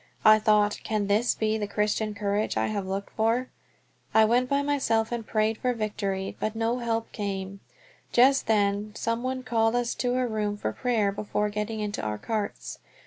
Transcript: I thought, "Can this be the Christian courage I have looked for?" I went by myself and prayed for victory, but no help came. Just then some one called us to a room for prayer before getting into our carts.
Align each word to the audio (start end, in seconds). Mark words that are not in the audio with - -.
I 0.25 0.39
thought, 0.39 0.79
"Can 0.83 1.05
this 1.05 1.35
be 1.35 1.59
the 1.59 1.67
Christian 1.67 2.15
courage 2.15 2.57
I 2.57 2.69
have 2.69 2.87
looked 2.87 3.11
for?" 3.11 3.49
I 4.15 4.25
went 4.25 4.49
by 4.49 4.63
myself 4.63 5.11
and 5.11 5.23
prayed 5.27 5.59
for 5.59 5.75
victory, 5.75 6.35
but 6.39 6.55
no 6.55 6.79
help 6.79 7.11
came. 7.11 7.59
Just 8.11 8.47
then 8.47 8.93
some 8.95 9.21
one 9.21 9.43
called 9.43 9.75
us 9.75 9.93
to 10.01 10.15
a 10.15 10.25
room 10.25 10.57
for 10.57 10.73
prayer 10.73 11.11
before 11.11 11.49
getting 11.49 11.81
into 11.81 12.01
our 12.01 12.17
carts. 12.17 12.79